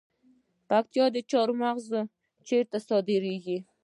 [0.03, 0.03] د
[0.69, 1.99] پکتیا جلغوزي
[2.47, 3.57] چیرته صادریږي؟